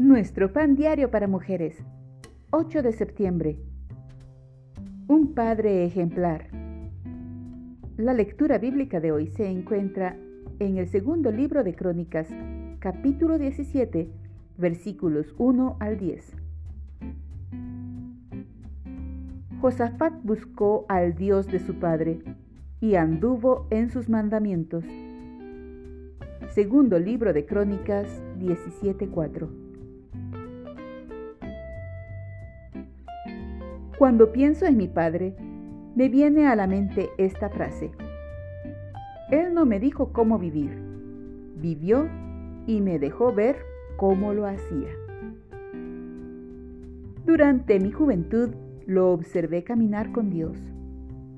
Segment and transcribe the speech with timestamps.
[0.00, 1.76] Nuestro pan diario para mujeres.
[2.52, 3.58] 8 de septiembre.
[5.08, 6.46] Un padre ejemplar.
[7.98, 10.16] La lectura bíblica de hoy se encuentra
[10.58, 12.28] en el segundo libro de Crónicas,
[12.78, 14.10] capítulo 17,
[14.56, 16.34] versículos 1 al 10.
[19.60, 22.22] Josafat buscó al Dios de su padre
[22.80, 24.86] y anduvo en sus mandamientos.
[26.54, 29.69] Segundo libro de Crónicas 17:4.
[34.00, 35.34] Cuando pienso en mi padre,
[35.94, 37.90] me viene a la mente esta frase.
[39.30, 40.70] Él no me dijo cómo vivir,
[41.56, 42.08] vivió
[42.66, 43.56] y me dejó ver
[43.98, 44.88] cómo lo hacía.
[47.26, 48.54] Durante mi juventud
[48.86, 50.56] lo observé caminar con Dios.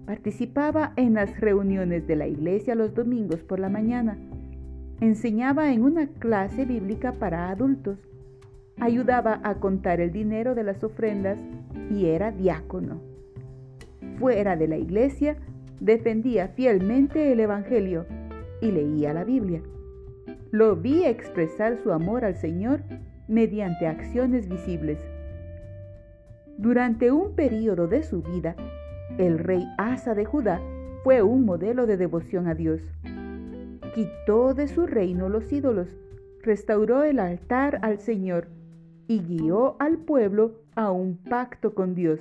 [0.07, 4.17] Participaba en las reuniones de la iglesia los domingos por la mañana.
[5.01, 7.99] Enseñaba en una clase bíblica para adultos.
[8.79, 11.41] Ayudaba a contar el dinero de las ofrendas
[11.91, 13.01] y era diácono.
[14.19, 15.37] Fuera de la iglesia,
[15.81, 18.07] defendía fielmente el Evangelio
[18.61, 19.63] y leía la Biblia.
[20.51, 22.83] Lo vi expresar su amor al Señor
[23.27, 24.99] mediante acciones visibles.
[26.59, 28.55] Durante un periodo de su vida,
[29.19, 30.61] el rey Asa de Judá
[31.03, 32.81] fue un modelo de devoción a Dios.
[33.95, 35.89] Quitó de su reino los ídolos,
[36.43, 38.49] restauró el altar al Señor
[39.09, 42.21] y guió al pueblo a un pacto con Dios.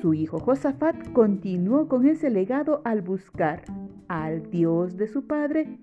[0.00, 3.64] Su hijo Josafat continuó con ese legado al buscar
[4.08, 5.78] al Dios de su padre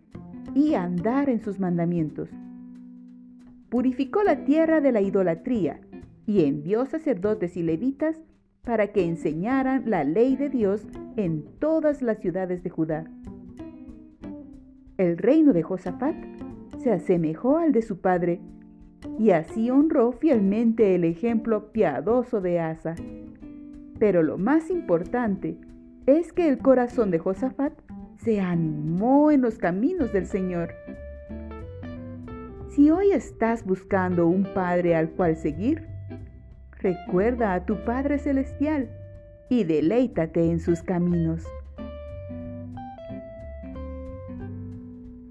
[0.56, 2.30] y andar en sus mandamientos.
[3.70, 5.82] Purificó la tierra de la idolatría
[6.26, 8.20] y envió sacerdotes y levitas
[8.64, 13.06] para que enseñaran la ley de Dios en todas las ciudades de Judá.
[14.98, 16.16] El reino de Josafat
[16.80, 18.42] se asemejó al de su padre
[19.20, 22.96] y así honró fielmente el ejemplo piadoso de Asa.
[24.00, 25.58] Pero lo más importante
[26.06, 27.74] es que el corazón de Josafat
[28.18, 30.74] se animó en los caminos del Señor.
[32.70, 35.88] Si hoy estás buscando un padre al cual seguir,
[36.80, 38.90] recuerda a tu Padre Celestial
[39.50, 41.44] y deleítate en sus caminos.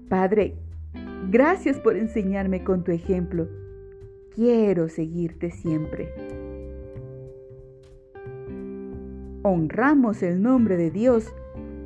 [0.09, 0.55] Padre,
[1.29, 3.47] gracias por enseñarme con tu ejemplo
[4.37, 6.13] quiero seguirte siempre.
[9.41, 11.33] Honramos el nombre de Dios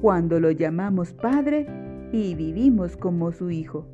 [0.01, 1.66] cuando lo llamamos Padre
[2.12, 3.85] y vivimos como su Hijo.